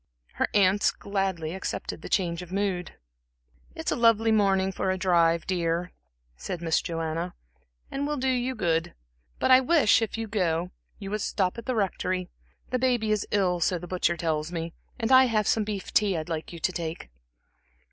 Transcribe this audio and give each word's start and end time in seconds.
Her 0.33 0.47
aunts 0.55 0.89
gladly 0.89 1.53
accepted 1.53 2.01
the 2.01 2.09
change 2.09 2.41
of 2.41 2.51
mood. 2.51 2.95
"It's 3.75 3.91
a 3.91 3.95
lovely 3.95 4.31
morning 4.31 4.71
for 4.71 4.89
a 4.89 4.97
drive, 4.97 5.45
dear," 5.45 5.91
said 6.35 6.59
Miss 6.59 6.81
Joanna, 6.81 7.35
"and 7.91 8.07
will 8.07 8.17
do 8.17 8.27
you 8.27 8.55
good. 8.55 8.95
But 9.37 9.51
I 9.51 9.59
wish, 9.59 10.01
if 10.01 10.17
you 10.17 10.25
go, 10.27 10.71
you 10.97 11.11
would 11.11 11.21
stop 11.21 11.59
at 11.59 11.67
the 11.67 11.75
Rectory 11.75 12.31
the 12.71 12.79
baby 12.79 13.11
is 13.11 13.27
ill, 13.29 13.59
so 13.59 13.77
the 13.77 13.85
butcher 13.85 14.17
tells 14.17 14.51
me, 14.51 14.73
and 14.99 15.11
I 15.11 15.25
have 15.25 15.45
some 15.47 15.63
beef 15.63 15.93
tea 15.93 16.17
I'd 16.17 16.29
like 16.29 16.51
you 16.51 16.57
to 16.57 16.71
take." 16.71 17.11